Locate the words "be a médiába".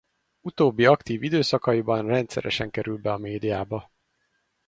2.97-3.91